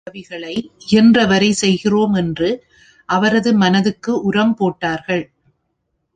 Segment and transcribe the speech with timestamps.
[0.01, 0.53] எம்மாலான உதவிகளை
[0.85, 2.49] இயன்றவரைச் செய்கிறோம் என்று
[3.09, 5.23] அவரது மனதுக்கு உரம் போட்டார்கள்.